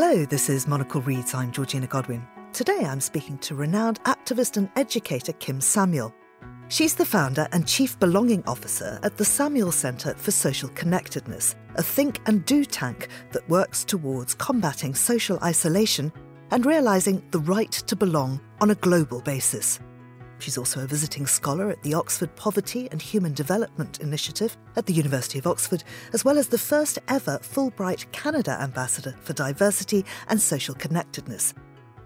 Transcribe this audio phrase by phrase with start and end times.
[0.00, 1.34] Hello, this is Monocle Reads.
[1.34, 2.24] I'm Georgina Godwin.
[2.52, 6.14] Today I'm speaking to renowned activist and educator Kim Samuel.
[6.68, 11.82] She's the founder and chief belonging officer at the Samuel Centre for Social Connectedness, a
[11.82, 16.12] think and do tank that works towards combating social isolation
[16.52, 19.80] and realising the right to belong on a global basis.
[20.38, 24.92] She's also a visiting scholar at the Oxford Poverty and Human Development Initiative at the
[24.92, 25.82] University of Oxford,
[26.12, 31.54] as well as the first ever Fulbright Canada Ambassador for Diversity and Social Connectedness.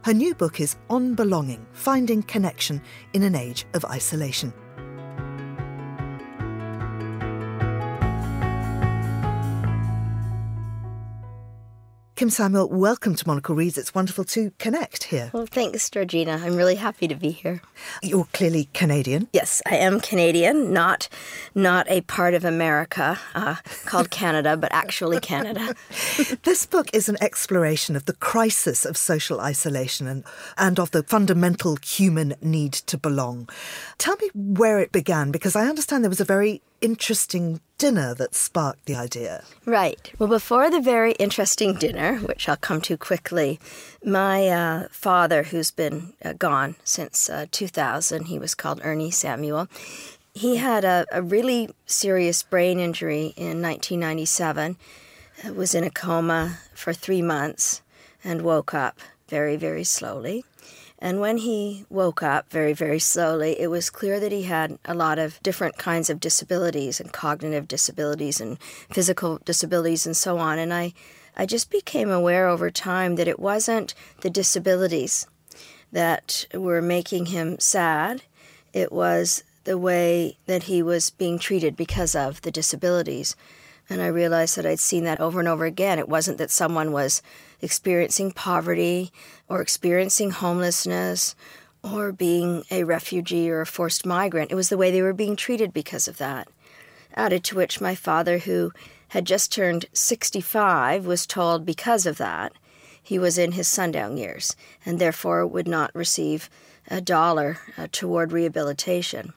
[0.05, 4.53] Her new book is On Belonging Finding Connection in an Age of Isolation.
[12.23, 13.77] Kim Samuel, welcome to Monocle Reads.
[13.77, 15.33] It's wonderful to connect here.
[15.35, 16.41] Well, thanks, Georgina.
[16.41, 17.63] I'm really happy to be here.
[18.01, 19.27] You're clearly Canadian.
[19.33, 21.09] Yes, I am Canadian, not
[21.57, 25.75] not a part of America uh, called Canada, but actually Canada.
[26.45, 30.23] this book is an exploration of the crisis of social isolation and,
[30.57, 33.49] and of the fundamental human need to belong.
[33.99, 38.33] Tell me where it began, because I understand there was a very interesting dinner that
[38.33, 39.43] sparked the idea.
[39.67, 40.13] Right.
[40.17, 43.59] Well, before the very interesting dinner, which I'll come to quickly,
[44.05, 49.67] my uh, father, who's been uh, gone since uh, 2000, he was called Ernie Samuel.
[50.33, 54.77] He had a, a really serious brain injury in 1997,
[55.53, 57.83] was in a coma for three months,
[58.23, 60.45] and woke up very, very slowly.
[61.03, 64.95] And when he woke up very, very slowly, it was clear that he had a
[64.95, 68.57] lot of different kinds of disabilities and cognitive disabilities and
[68.89, 70.61] physical disabilities and so on.
[70.61, 70.95] And I,
[71.37, 75.27] I just became aware over time that it wasn't the disabilities
[75.91, 78.23] that were making him sad,
[78.73, 83.35] it was the way that he was being treated because of the disabilities.
[83.93, 85.99] And I realized that I'd seen that over and over again.
[85.99, 87.21] It wasn't that someone was
[87.61, 89.13] experiencing poverty
[89.51, 91.35] or experiencing homelessness
[91.83, 94.51] or being a refugee or a forced migrant.
[94.51, 96.49] It was the way they were being treated because of that.
[97.15, 98.73] Added to which, my father, who
[99.09, 102.55] had just turned 65, was told because of that
[103.03, 104.57] he was in his sundown years
[104.87, 106.49] and therefore would not receive
[106.89, 109.35] a dollar uh, toward rehabilitation.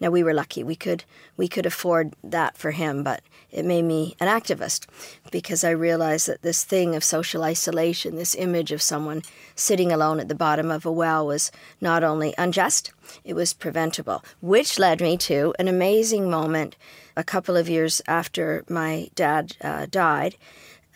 [0.00, 1.04] Now we were lucky; we could
[1.36, 4.86] we could afford that for him, but it made me an activist
[5.30, 9.22] because I realized that this thing of social isolation, this image of someone
[9.54, 11.50] sitting alone at the bottom of a well, was
[11.80, 12.92] not only unjust,
[13.24, 14.24] it was preventable.
[14.40, 16.76] Which led me to an amazing moment
[17.16, 20.36] a couple of years after my dad uh, died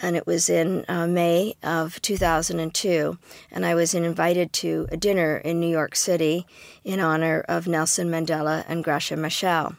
[0.02, 3.18] and it was in uh, May of 2002.
[3.52, 6.44] And I was invited to a dinner in New York City
[6.84, 9.76] in honor of Nelson Mandela and Graça Machel,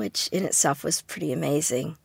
[0.00, 1.98] which in itself was pretty amazing.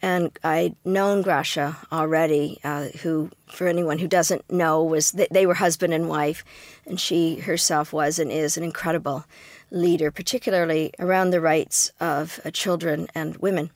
[0.00, 5.44] And I'd known Graça already, uh, who, for anyone who doesn't know, was they, they
[5.44, 6.44] were husband and wife,
[6.86, 9.26] and she herself was and is an incredible
[9.70, 13.70] leader, particularly around the rights of uh, children and women.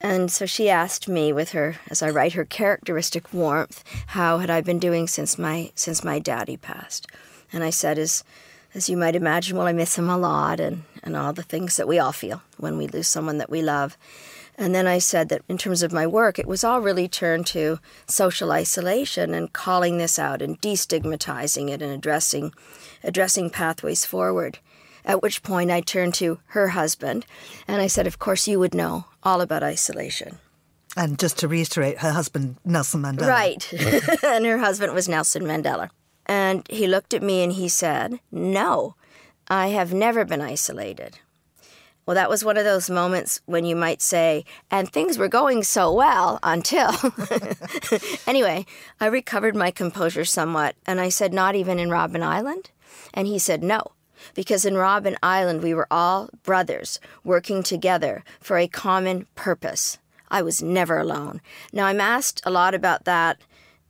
[0.00, 4.50] And so she asked me with her, as I write, her characteristic warmth, how had
[4.50, 7.06] I been doing since my since my daddy passed?
[7.52, 8.24] And I said, as
[8.76, 11.76] as you might imagine, well, I miss him a lot, and and all the things
[11.76, 13.96] that we all feel when we lose someone that we love.
[14.58, 17.46] And then I said that in terms of my work, it was all really turned
[17.48, 22.52] to social isolation and calling this out and destigmatizing it and addressing
[23.02, 24.58] addressing pathways forward.
[25.04, 27.24] At which point I turned to her husband
[27.68, 30.38] and I said, Of course, you would know all about isolation.
[30.96, 33.28] And just to reiterate, her husband, Nelson Mandela.
[33.28, 33.72] Right.
[34.24, 35.90] and her husband was Nelson Mandela.
[36.26, 38.94] And he looked at me and he said, No,
[39.48, 41.18] I have never been isolated.
[42.04, 45.64] Well, that was one of those moments when you might say, and things were going
[45.64, 46.92] so well until.
[48.28, 48.64] anyway,
[49.00, 52.70] I recovered my composure somewhat and I said, Not even in Robben Island?
[53.12, 53.92] And he said, No
[54.34, 59.98] because in Robben Island we were all brothers working together for a common purpose.
[60.28, 61.40] I was never alone.
[61.72, 63.38] Now, I'm asked a lot about that,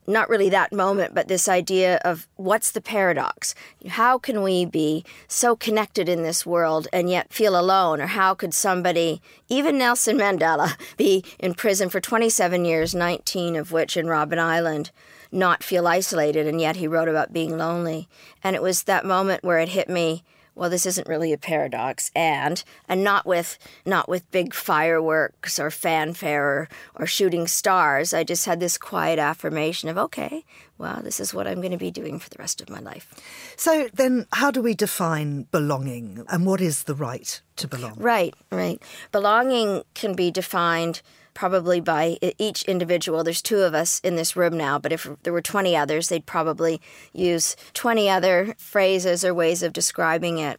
[0.06, 3.54] not really that moment, but this idea of what's the paradox?
[3.88, 8.00] How can we be so connected in this world and yet feel alone?
[8.00, 13.72] Or how could somebody, even Nelson Mandela, be in prison for 27 years, 19 of
[13.72, 14.90] which in Robben Island?
[15.32, 18.08] not feel isolated, and yet he wrote about being lonely.
[18.42, 20.24] And it was that moment where it hit me
[20.56, 25.70] well this isn't really a paradox and and not with not with big fireworks or
[25.70, 28.12] fanfare or, or shooting stars.
[28.12, 30.44] I just had this quiet affirmation of okay
[30.78, 33.12] wow, this is what I'm going to be doing for the rest of my life.
[33.56, 37.94] So then, how do we define belonging and what is the right to belong?
[37.96, 38.82] Right, right.
[39.12, 41.02] Belonging can be defined
[41.34, 43.22] probably by each individual.
[43.22, 46.24] There's two of us in this room now, but if there were 20 others, they'd
[46.24, 46.80] probably
[47.12, 50.58] use 20 other phrases or ways of describing it.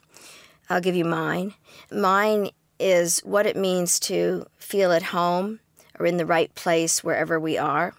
[0.69, 1.55] I'll give you mine.
[1.91, 5.59] Mine is what it means to feel at home
[5.97, 7.95] or in the right place wherever we are.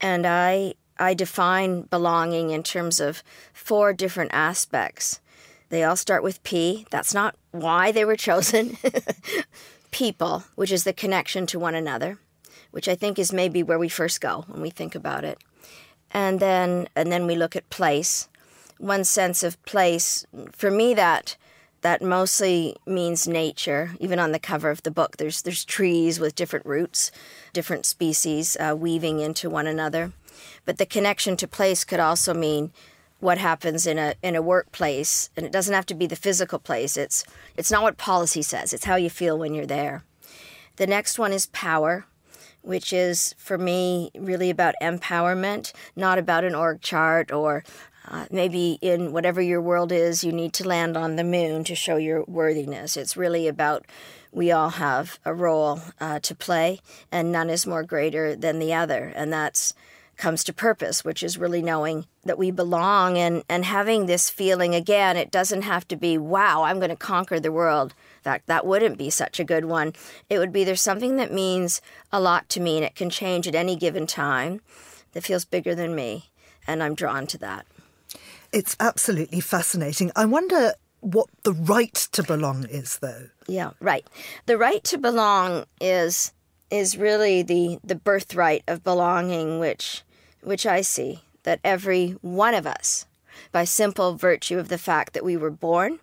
[0.00, 5.20] And I I define belonging in terms of four different aspects.
[5.68, 6.86] They all start with P.
[6.90, 8.76] That's not why they were chosen.
[9.94, 12.18] people, which is the connection to one another,
[12.72, 15.38] which I think is maybe where we first go when we think about it.
[16.10, 18.28] And then and then we look at place.
[18.78, 21.36] One sense of place, for me that
[21.82, 23.92] that mostly means nature.
[24.00, 27.12] Even on the cover of the book, there's there's trees with different roots,
[27.52, 30.12] different species uh, weaving into one another.
[30.64, 32.72] But the connection to place could also mean
[33.20, 36.58] what happens in a in a workplace and it doesn't have to be the physical
[36.58, 36.96] place.
[36.96, 37.24] It's
[37.56, 38.72] it's not what policy says.
[38.72, 40.04] It's how you feel when you're there.
[40.76, 42.06] The next one is power
[42.64, 47.62] which is for me really about empowerment not about an org chart or
[48.08, 51.74] uh, maybe in whatever your world is you need to land on the moon to
[51.74, 52.96] show your worthiness.
[52.96, 53.86] It's really about
[54.32, 58.74] we all have a role uh, to play and none is more greater than the
[58.74, 59.72] other and that's
[60.16, 64.74] comes to purpose, which is really knowing that we belong and, and having this feeling
[64.74, 67.94] again, it doesn't have to be, wow, I'm going to conquer the world.
[68.18, 69.92] In fact, that wouldn't be such a good one.
[70.30, 71.80] It would be there's something that means
[72.12, 74.60] a lot to me and it can change at any given time
[75.12, 76.30] that feels bigger than me.
[76.66, 77.66] And I'm drawn to that.
[78.52, 80.12] It's absolutely fascinating.
[80.16, 83.28] I wonder what the right to belong is, though.
[83.46, 84.06] Yeah, right.
[84.46, 86.32] The right to belong is
[86.70, 90.02] is really the the birthright of belonging which
[90.42, 93.06] which I see that every one of us
[93.52, 95.98] by simple virtue of the fact that we were born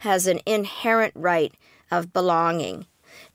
[0.00, 1.54] has an inherent right
[1.90, 2.86] of belonging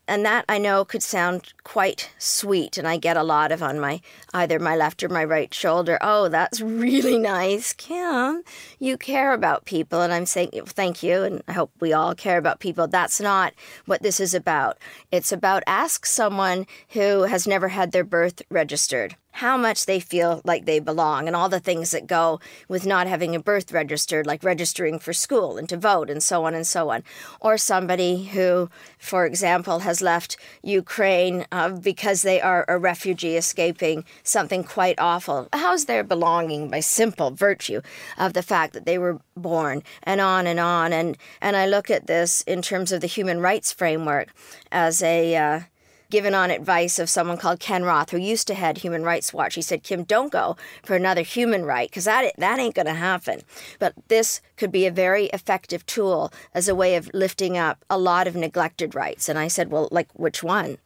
[0.07, 3.79] and that I know could sound quite sweet, and I get a lot of on
[3.79, 4.01] my
[4.33, 5.97] either my left or my right shoulder.
[6.01, 8.43] Oh, that's really nice, Kim.
[8.79, 12.37] You care about people, and I'm saying thank you, and I hope we all care
[12.37, 12.87] about people.
[12.87, 13.53] That's not
[13.85, 14.77] what this is about.
[15.11, 20.41] It's about ask someone who has never had their birth registered how much they feel
[20.43, 24.25] like they belong and all the things that go with not having a birth registered,
[24.25, 27.03] like registering for school and to vote and so on and so on.
[27.39, 28.67] Or somebody who,
[28.97, 35.47] for example, has left Ukraine uh, because they are a refugee escaping something quite awful.
[35.53, 37.81] How's their belonging by simple virtue
[38.17, 40.91] of the fact that they were born and on and on.
[40.91, 44.29] And, and I look at this in terms of the human rights framework
[44.71, 45.35] as a.
[45.35, 45.59] Uh,
[46.09, 49.55] given on advice of someone called Ken Roth, who used to head Human Rights Watch.
[49.55, 52.93] He said, Kim, don't go for another human right, because that, that ain't going to
[52.93, 53.41] happen.
[53.79, 57.97] But this could be a very effective tool as a way of lifting up a
[57.97, 59.29] lot of neglected rights.
[59.29, 60.77] And I said, well, like which one?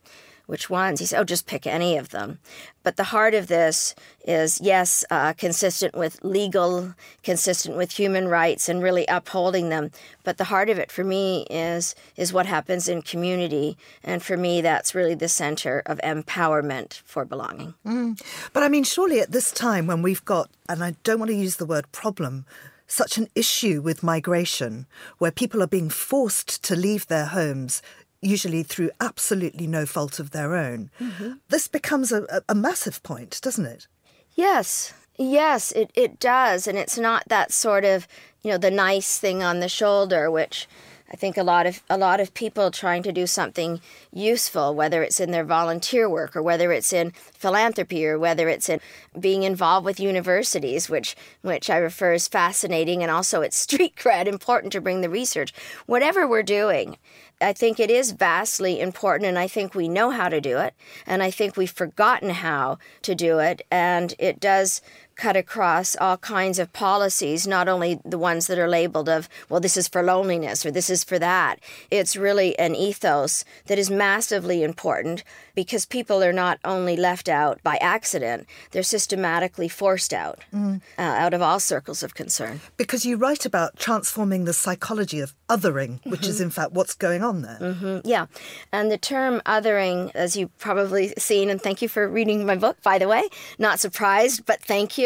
[0.52, 1.00] Which ones?
[1.00, 2.38] He said, oh, just pick any of them.
[2.84, 3.96] But the heart of this
[4.28, 6.94] is, yes, uh, consistent with legal,
[7.24, 9.92] consistent with human rights, and really upholding them.
[10.26, 14.36] But the heart of it for me is is what happens in community, and for
[14.36, 17.74] me, that's really the center of empowerment for belonging.
[17.86, 18.22] Mm.
[18.52, 21.38] But I mean, surely at this time when we've got, and I don't want to
[21.38, 22.46] use the word problem,
[22.88, 24.86] such an issue with migration,
[25.18, 27.82] where people are being forced to leave their homes
[28.22, 30.90] usually through absolutely no fault of their own.
[31.00, 31.34] Mm-hmm.
[31.50, 33.88] This becomes a, a, massive point, doesn't it?
[34.36, 34.94] Yes.
[35.18, 36.68] Yes, it, it does.
[36.68, 38.08] And it's not that sort of,
[38.44, 40.68] you know, the nice thing on the shoulder, which
[41.12, 43.82] I think a lot of a lot of people trying to do something
[44.14, 48.70] useful, whether it's in their volunteer work or whether it's in philanthropy or whether it's
[48.70, 48.80] in
[49.20, 54.26] being involved with universities, which which I refer as fascinating and also it's street cred,
[54.26, 55.54] important to bring the research.
[55.86, 56.98] Whatever we're doing,
[57.42, 60.74] I think it is vastly important, and I think we know how to do it,
[61.06, 64.82] and I think we've forgotten how to do it, and it does
[65.16, 69.60] cut across all kinds of policies, not only the ones that are labeled of, well,
[69.60, 71.60] this is for loneliness or this is for that.
[71.90, 75.24] It's really an ethos that is massively important
[75.56, 80.82] because people are not only left out by accident, they're systematically forced out, mm.
[80.98, 82.62] uh, out of all circles of concern.
[82.78, 86.30] Because you write about transforming the psychology of othering, which mm-hmm.
[86.30, 87.58] is in fact what's going on there.
[87.60, 88.00] Mm-hmm.
[88.08, 88.28] Yeah.
[88.72, 92.82] And the term othering, as you've probably seen, and thank you for reading my book,
[92.82, 93.24] by the way,
[93.60, 94.98] not surprised, but thank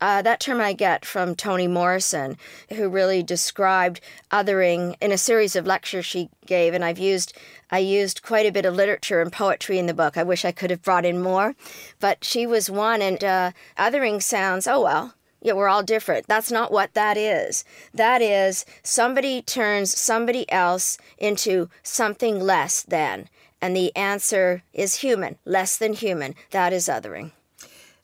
[0.00, 2.36] uh, that term I get from Toni Morrison,
[2.70, 7.32] who really described othering in a series of lectures she gave, and I've used
[7.70, 10.16] I used quite a bit of literature and poetry in the book.
[10.16, 11.54] I wish I could have brought in more,
[12.00, 16.26] but she was one, and uh, othering sounds oh well Yeah, we're all different.
[16.26, 17.64] That's not what that is.
[17.92, 23.28] That is somebody turns somebody else into something less than.
[23.60, 26.34] And the answer is human, less than human.
[26.50, 27.32] That is othering.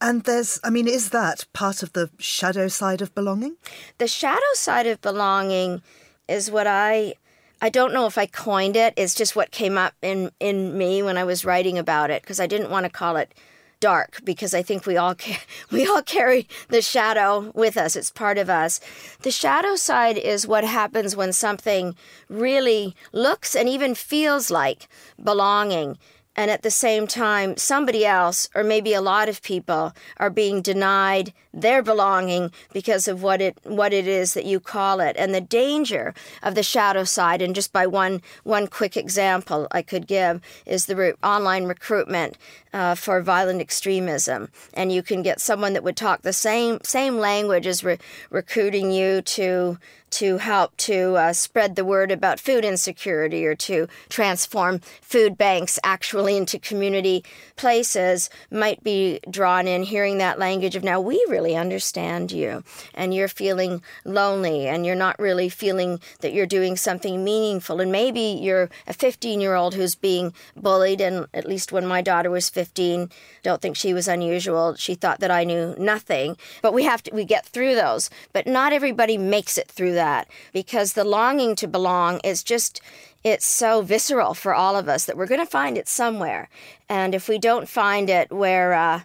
[0.00, 3.56] And there's, I mean, is that part of the shadow side of belonging?
[3.98, 5.82] The shadow side of belonging
[6.28, 7.14] is what I
[7.62, 8.94] I don't know if I coined it.
[8.96, 12.40] It's just what came up in in me when I was writing about it because
[12.40, 13.34] I didn't want to call it
[13.80, 15.40] dark because I think we all ca-
[15.70, 17.96] we all carry the shadow with us.
[17.96, 18.80] It's part of us.
[19.20, 21.94] The shadow side is what happens when something
[22.28, 24.88] really looks and even feels like
[25.22, 25.98] belonging
[26.36, 30.62] and at the same time somebody else or maybe a lot of people are being
[30.62, 35.16] denied their belonging because of what it what it is that you call it.
[35.18, 39.82] And the danger of the shadow side and just by one one quick example I
[39.82, 42.38] could give is the re- online recruitment
[42.72, 44.50] uh, for violent extremism.
[44.72, 47.98] And you can get someone that would talk the same same language as re-
[48.30, 49.78] recruiting you to
[50.10, 55.78] to help to uh, spread the word about food insecurity or to transform food banks
[55.84, 57.24] actually into community
[57.56, 59.82] places might be drawn in.
[59.82, 62.62] Hearing that language of now we really understand you
[62.94, 67.92] and you're feeling lonely and you're not really feeling that you're doing something meaningful and
[67.92, 72.30] maybe you're a 15 year old who's being bullied and at least when my daughter
[72.30, 73.10] was 15
[73.42, 74.74] don't think she was unusual.
[74.74, 76.36] She thought that i knew nothing.
[76.62, 78.10] But we have to we get through those.
[78.32, 82.80] But not everybody makes it through that because the longing to belong is just
[83.22, 86.48] it's so visceral for all of us that we're going to find it somewhere.
[86.88, 89.00] And if we don't find it where uh,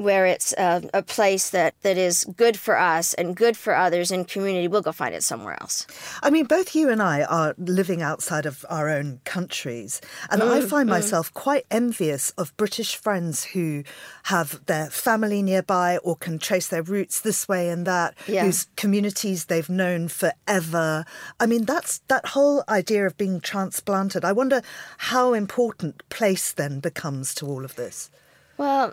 [0.00, 4.10] where it's a, a, place that, that is good for us and good for others
[4.10, 5.86] in community, we'll go find it somewhere else.
[6.22, 10.50] I mean, both you and I are living outside of our own countries, and mm,
[10.50, 10.92] I find mm.
[10.92, 13.84] myself quite envious of British friends who
[14.24, 18.44] have their family nearby or can trace their roots this way and that, yeah.
[18.44, 21.04] whose communities they've known forever.
[21.38, 24.24] I mean, that's that whole idea of being transplanted.
[24.24, 24.62] I wonder
[24.96, 28.10] how important place then becomes to all of this.
[28.56, 28.92] Well,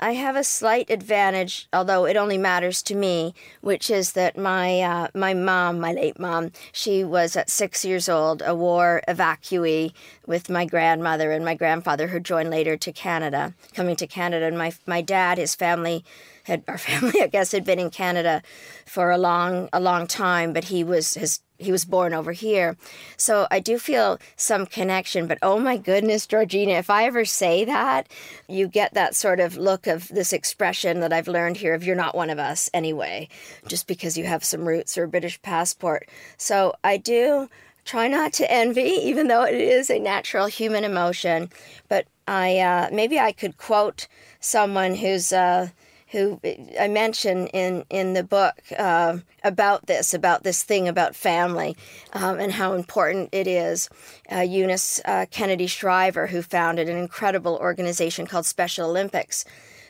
[0.00, 4.80] I have a slight advantage, although it only matters to me, which is that my
[4.80, 9.92] uh, my mom, my late mom, she was at six years old, a war evacuee
[10.24, 14.46] with my grandmother and my grandfather, who joined later to Canada, coming to Canada.
[14.46, 16.04] And my my dad, his family
[16.44, 18.42] had our family, I guess, had been in Canada
[18.86, 22.76] for a long a long time, but he was his he was born over here.
[23.16, 27.64] So I do feel some connection, but oh my goodness, Georgina, if I ever say
[27.64, 28.08] that,
[28.48, 31.96] you get that sort of look of this expression that I've learned here of you're
[31.96, 33.28] not one of us anyway,
[33.66, 36.08] just because you have some roots or a British passport.
[36.36, 37.48] So I do
[37.84, 41.50] try not to envy, even though it is a natural human emotion.
[41.88, 44.06] But I uh, maybe I could quote
[44.40, 45.70] someone who's uh,
[46.10, 46.40] who
[46.80, 51.76] I mention in in the book uh, about this, about this thing about family,
[52.12, 53.88] um, and how important it is.
[54.30, 59.44] Uh, Eunice uh, Kennedy Shriver, who founded an incredible organization called Special Olympics.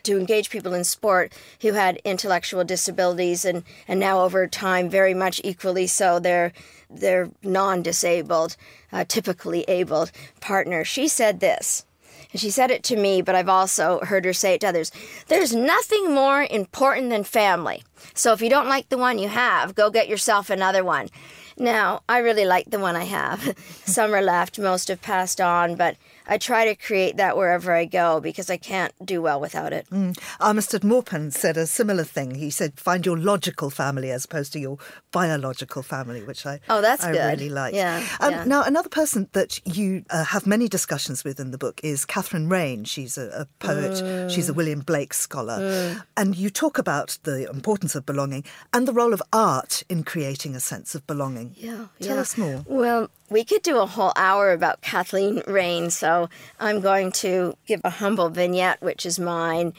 [0.05, 5.13] To engage people in sport who had intellectual disabilities and, and now over time very
[5.13, 6.53] much equally so they're
[6.89, 8.57] they're non-disabled,
[8.93, 10.11] uh, typically abled
[10.41, 10.85] partner.
[10.85, 11.85] She said this
[12.33, 14.93] and she said it to me, but I've also heard her say it to others.
[15.29, 17.83] There's nothing more important than family.
[18.15, 21.09] So if you don't like the one you have, go get yourself another one.
[21.57, 23.57] Now, I really like the one I have.
[23.85, 25.97] Some are left, most have passed on, but
[26.29, 29.87] I try to create that wherever I go because I can't do well without it.
[29.91, 30.17] Mm.
[30.41, 32.35] Armistead Maupin said a similar thing.
[32.35, 34.79] He said, find your logical family as opposed to your
[35.11, 37.41] biological family, which I, oh, that's I good.
[37.41, 37.75] really like.
[37.75, 38.45] Yeah, um, yeah.
[38.45, 42.51] Now, another person that you uh, have many discussions with in the book is Kathryn
[42.51, 42.85] Raine.
[42.85, 44.31] She's a, a poet, mm.
[44.31, 45.59] she's a William Blake scholar.
[45.59, 46.03] Mm.
[46.17, 50.55] And you talk about the importance of belonging and the role of art in creating
[50.55, 51.55] a sense of belonging.
[51.57, 51.87] Yeah.
[52.01, 52.21] Tell yeah.
[52.21, 52.65] us more.
[52.67, 57.81] Well, we could do a whole hour about Kathleen Raine, so I'm going to give
[57.85, 59.75] a humble vignette, which is mine.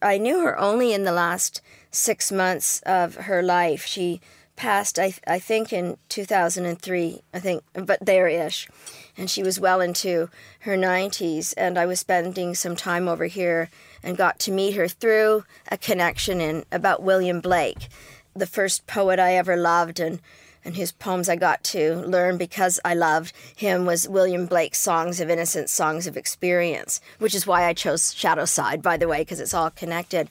[0.00, 1.60] I knew her only in the last
[1.90, 3.84] six months of her life.
[3.84, 4.20] She
[4.56, 8.68] passed, I, I think, in 2003, I think, but there ish.
[9.16, 13.70] And she was well into her 90s, and I was spending some time over here
[14.02, 17.88] and got to meet her through a connection in about William Blake,
[18.34, 20.20] the first poet I ever loved, and
[20.64, 25.20] and whose poems I got to learn because I loved him was William Blake's Songs
[25.20, 29.18] of Innocence, Songs of Experience, which is why I chose Shadow Side, by the way,
[29.18, 30.30] because it's all connected.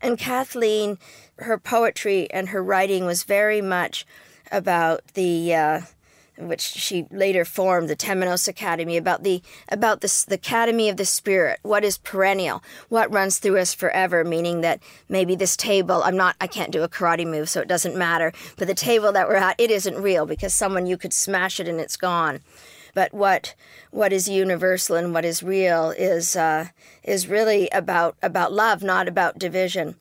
[0.00, 0.98] And Kathleen,
[1.38, 4.06] her poetry and her writing was very much
[4.50, 5.80] about the uh,
[6.38, 11.04] which she later formed the Temenos Academy about the about this the Academy of the
[11.04, 11.58] Spirit.
[11.62, 12.62] What is perennial?
[12.88, 14.24] What runs through us forever?
[14.24, 17.68] Meaning that maybe this table, I'm not, I can't do a karate move, so it
[17.68, 18.32] doesn't matter.
[18.56, 21.68] But the table that we're at, it isn't real because someone you could smash it
[21.68, 22.40] and it's gone.
[22.94, 23.54] But what
[23.90, 26.68] what is universal and what is real is uh,
[27.02, 29.96] is really about about love, not about division.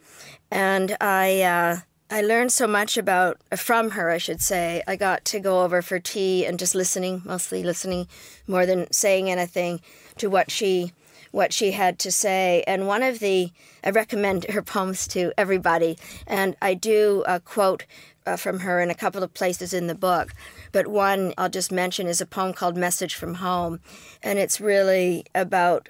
[0.52, 1.42] And I.
[1.42, 1.80] Uh,
[2.16, 4.82] I learned so much about from her, I should say.
[4.88, 8.08] I got to go over for tea and just listening, mostly listening
[8.48, 9.82] more than saying anything
[10.20, 10.94] to what she
[11.32, 12.64] what she had to say.
[12.68, 13.52] And one of the
[13.84, 17.86] I recommend her poems to everybody, and I do quote
[18.26, 20.34] uh, from her in a couple of places in the book.
[20.72, 23.82] But one I'll just mention is a poem called "Message from Home,"
[24.24, 25.90] and it's really about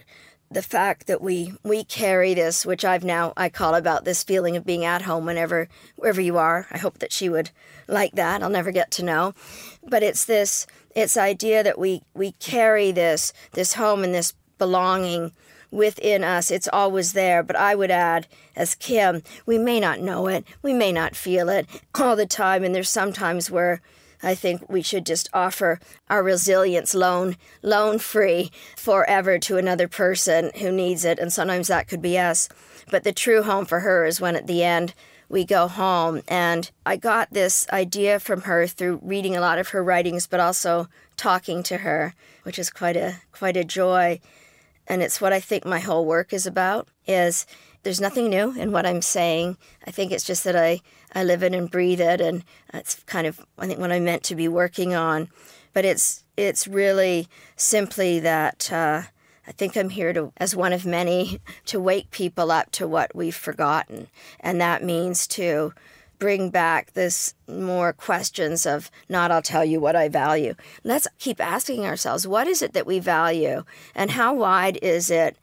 [0.51, 4.55] the fact that we we carry this, which I've now I call about this feeling
[4.55, 6.67] of being at home whenever wherever you are.
[6.71, 7.51] I hope that she would
[7.87, 8.43] like that.
[8.43, 9.33] I'll never get to know,
[9.87, 15.31] but it's this it's idea that we we carry this this home and this belonging
[15.71, 16.51] within us.
[16.51, 17.43] It's always there.
[17.43, 21.49] But I would add, as Kim, we may not know it, we may not feel
[21.49, 23.81] it all the time, and there's sometimes where
[24.25, 25.79] I think we should just offer
[26.09, 31.19] our resilience loan, loan free forever to another person who needs it.
[31.19, 32.49] And sometimes that could be us.
[32.89, 34.93] But the true home for her is when at the end
[35.29, 36.21] we go home.
[36.27, 40.39] And I got this idea from her through reading a lot of her writings, but
[40.39, 42.13] also talking to her,
[42.43, 44.19] which is quite a quite a joy.
[44.87, 47.45] And it's what I think my whole work is about is
[47.85, 49.57] there's nothing new in what I'm saying.
[49.85, 50.81] I think it's just that I,
[51.13, 54.23] I live it and breathe it, and that's kind of I think what I'm meant
[54.23, 55.29] to be working on.
[55.71, 59.03] But it's it's really simply that uh,
[59.47, 63.15] I think I'm here to, as one of many, to wake people up to what
[63.15, 64.07] we've forgotten,
[64.39, 65.71] and that means to
[66.17, 70.55] bring back this more questions of not I'll tell you what I value.
[70.83, 73.63] Let's keep asking ourselves what is it that we value,
[73.93, 75.37] and how wide is it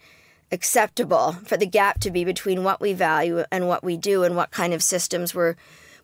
[0.53, 4.37] acceptable for the gap to be between what we value and what we do and
[4.37, 5.57] what kind of systems we're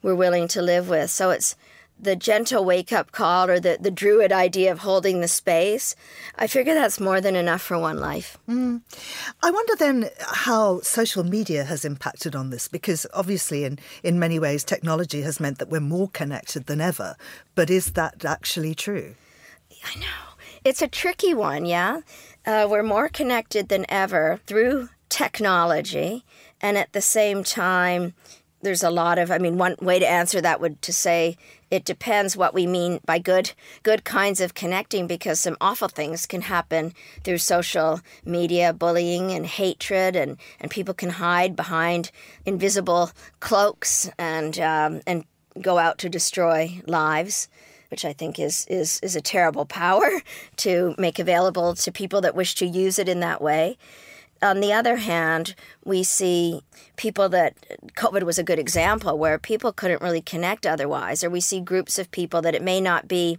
[0.02, 1.10] we're willing to live with.
[1.10, 1.56] So it's
[2.00, 5.96] the gentle wake up call or the, the druid idea of holding the space,
[6.36, 8.38] I figure that's more than enough for one life.
[8.48, 8.82] Mm.
[9.42, 14.38] I wonder then how social media has impacted on this because obviously, in, in many
[14.38, 17.16] ways, technology has meant that we're more connected than ever.
[17.54, 19.14] But is that actually true?
[19.84, 20.06] I know.
[20.64, 22.00] It's a tricky one, yeah.
[22.48, 26.24] Uh, we're more connected than ever through technology,
[26.62, 28.14] and at the same time,
[28.62, 31.36] there's a lot of i mean one way to answer that would to say
[31.70, 33.52] it depends what we mean by good
[33.84, 39.46] good kinds of connecting because some awful things can happen through social media bullying and
[39.46, 42.10] hatred and and people can hide behind
[42.46, 45.24] invisible cloaks and um, and
[45.60, 47.48] go out to destroy lives
[47.90, 50.08] which I think is, is, is a terrible power
[50.56, 53.76] to make available to people that wish to use it in that way.
[54.40, 56.62] On the other hand, we see
[56.96, 57.56] people that
[57.96, 61.98] COVID was a good example where people couldn't really connect otherwise, or we see groups
[61.98, 63.38] of people that it may not be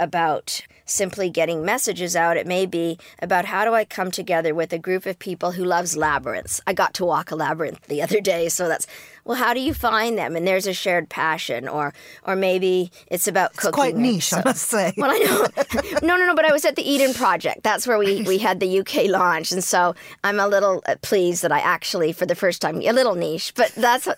[0.00, 2.36] about simply getting messages out.
[2.36, 5.64] It may be about how do I come together with a group of people who
[5.64, 6.60] loves labyrinths.
[6.66, 8.86] I got to walk a labyrinth the other day, so that's
[9.24, 9.36] well.
[9.36, 10.34] How do you find them?
[10.34, 13.74] And there's a shared passion, or or maybe it's about it's cooking.
[13.74, 14.92] Quite niche, I must say.
[14.96, 16.00] Well, I know.
[16.02, 16.34] no, no, no.
[16.34, 17.62] But I was at the Eden Project.
[17.62, 21.42] That's where we we had the UK launch, and so I'm a little uh, pleased
[21.42, 23.52] that I actually, for the first time, a little niche.
[23.54, 24.08] But that's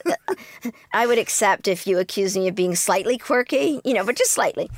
[0.92, 4.32] I would accept if you accuse me of being slightly quirky, you know, but just
[4.32, 4.70] slightly.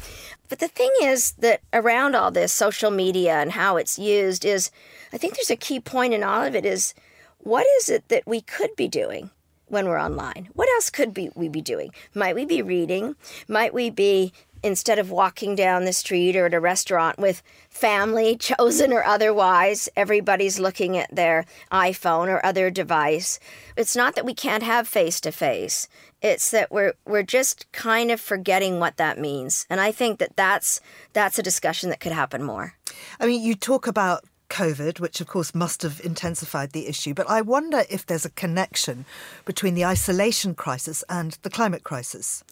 [0.49, 4.71] But the thing is that around all this social media and how it's used is,
[5.13, 6.95] I think there's a key point in all of it is
[7.39, 9.31] what is it that we could be doing
[9.69, 10.49] when we're online?
[10.55, 11.91] What else could be, we be doing?
[12.15, 13.17] Might we be reading?
[13.49, 14.33] Might we be
[14.65, 19.89] instead of walking down the street or at a restaurant with family, chosen or otherwise,
[19.95, 23.39] everybody's looking at their iPhone or other device.
[23.77, 25.87] It's not that we can't have face to face.
[26.23, 29.67] It's that we're we're just kind of forgetting what that means.
[29.69, 30.81] And I think that that's
[31.13, 32.75] that's a discussion that could happen more.
[33.21, 37.13] I mean, you talk about COVID, which of course must have intensified the issue.
[37.13, 39.05] But I wonder if there's a connection
[39.45, 42.43] between the isolation crisis and the climate crisis.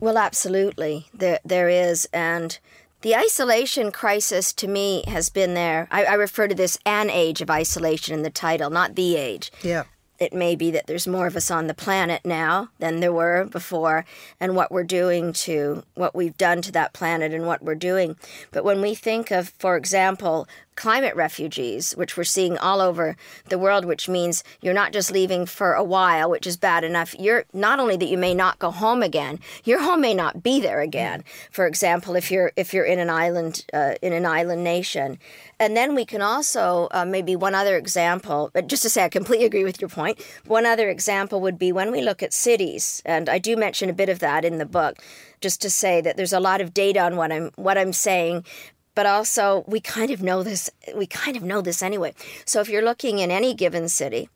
[0.00, 1.08] Well, absolutely.
[1.12, 2.08] There, there is.
[2.12, 2.58] And
[3.02, 5.88] the isolation crisis to me has been there.
[5.90, 9.52] I, I, refer to this an age of isolation in the title, not the age.
[9.62, 9.84] Yeah.
[10.18, 13.46] It may be that there's more of us on the planet now than there were
[13.46, 14.04] before,
[14.38, 18.16] and what we're doing to what we've done to that planet and what we're doing.
[18.50, 20.46] But when we think of, for example,
[20.80, 23.14] climate refugees, which we're seeing all over
[23.50, 27.14] the world, which means you're not just leaving for a while, which is bad enough.
[27.18, 30.58] You're not only that you may not go home again, your home may not be
[30.58, 31.22] there again.
[31.50, 35.18] For example, if you're if you're in an island uh, in an island nation,
[35.58, 39.44] and then we can also uh, maybe one other example, just to say I completely
[39.44, 40.18] agree with your point.
[40.46, 44.00] One other example would be when we look at cities, and I do mention a
[44.02, 44.96] bit of that in the book,
[45.42, 48.46] just to say that there's a lot of data on what I'm what I'm saying,
[48.94, 52.14] but also we kind of know this we kind of know this anyway.
[52.44, 54.28] So if you're looking in any given city,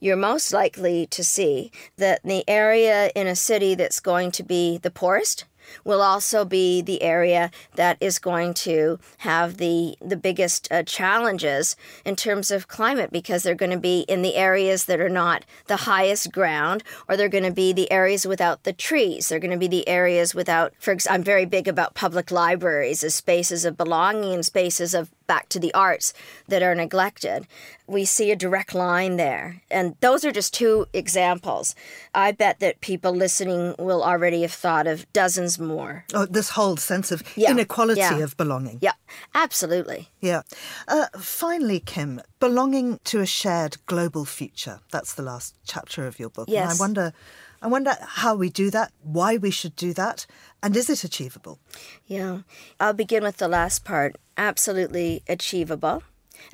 [0.00, 4.78] you're most likely to see that the area in a city that's going to be
[4.78, 5.44] the poorest
[5.84, 11.76] will also be the area that is going to have the the biggest uh, challenges
[12.04, 15.44] in terms of climate because they're going to be in the areas that are not
[15.66, 19.28] the highest ground or they're going to be the areas without the trees.
[19.28, 23.14] They're going to be the areas without for I'm very big about public libraries as
[23.14, 26.12] spaces of belonging and spaces of back to the arts
[26.48, 27.46] that are neglected.
[27.86, 29.62] We see a direct line there.
[29.70, 31.76] And those are just two examples.
[32.12, 36.04] I bet that people listening will already have thought of dozens more.
[36.12, 37.52] Oh, this whole sense of yeah.
[37.52, 38.18] inequality yeah.
[38.18, 38.80] of belonging.
[38.82, 38.94] Yeah,
[39.34, 40.08] absolutely.
[40.20, 40.42] Yeah.
[40.88, 44.80] Uh, finally, Kim, belonging to a shared global future.
[44.90, 46.48] That's the last chapter of your book.
[46.48, 46.72] Yes.
[46.72, 47.12] And I wonder
[47.60, 50.26] I wonder how we do that, why we should do that,
[50.62, 51.58] and is it achievable?
[52.06, 52.40] Yeah.
[52.78, 54.16] I'll begin with the last part.
[54.36, 56.02] Absolutely achievable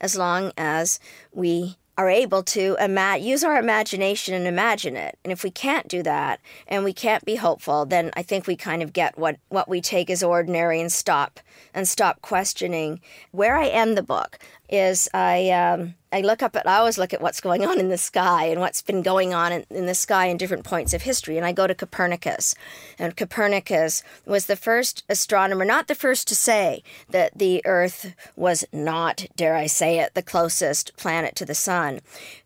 [0.01, 0.99] as long as
[1.33, 5.17] we are able to ima- use our imagination and imagine it.
[5.23, 8.57] And if we can't do that and we can't be hopeful, then I think we
[8.57, 11.39] kind of get what, what we take as ordinary and stop
[11.73, 13.01] and stop questioning.
[13.31, 14.39] Where I end the book
[14.69, 17.89] is I um, I look up at, I always look at what's going on in
[17.89, 21.03] the sky and what's been going on in, in, the sky in different points of
[21.03, 21.37] history.
[21.37, 22.55] And I go to Copernicus.
[23.01, 28.65] And Copernicus was the first astronomer, not the first to say that the Earth was
[28.73, 32.01] not, dare I say it, the closest planet to the sun.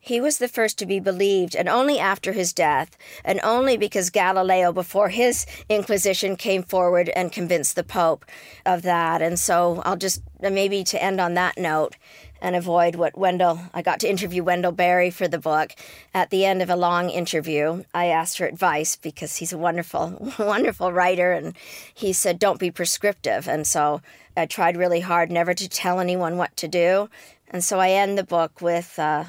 [0.09, 4.09] He was the first to be believed, and only after his death, and only because
[4.09, 8.25] Galileo, before his Inquisition, came forward and convinced the Pope
[8.64, 9.21] of that.
[9.21, 11.97] And so I'll just maybe to end on that note
[12.40, 15.73] and avoid what Wendell, I got to interview Wendell Berry for the book.
[16.14, 20.33] At the end of a long interview, I asked for advice because he's a wonderful,
[20.38, 21.33] wonderful writer.
[21.33, 21.55] And
[21.92, 23.47] he said, don't be prescriptive.
[23.47, 24.01] And so
[24.35, 27.11] I tried really hard never to tell anyone what to do.
[27.51, 29.25] And so I end the book with, uh,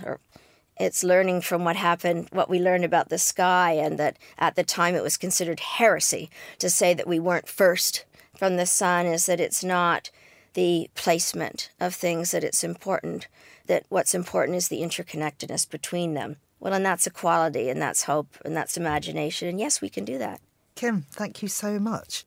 [0.80, 4.64] it's learning from what happened, what we learned about the sky, and that at the
[4.64, 8.06] time it was considered heresy to say that we weren't first
[8.38, 10.10] from the sun, is that it's not
[10.54, 13.28] the placement of things that it's important,
[13.68, 16.38] that what's important is the interconnectedness between them.
[16.60, 19.48] Well, and that's equality, and that's hope, and that's imagination.
[19.48, 20.42] And yes, we can do that.
[20.76, 22.26] Kim, thank you so much.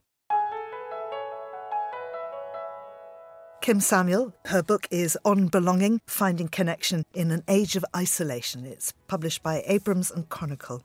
[3.63, 8.67] Kim Samuel, her book is On Belonging Finding Connection in an Age of Isolation.
[8.67, 10.83] It's published by Abrams and Chronicle.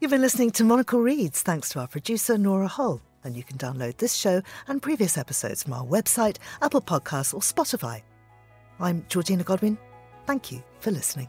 [0.00, 3.56] You've been listening to Monocle Reads, thanks to our producer, Nora Hull and you can
[3.56, 8.02] download this show and previous episodes from our website, Apple Podcasts, or Spotify.
[8.78, 9.78] I'm Georgina Godwin.
[10.26, 11.28] Thank you for listening.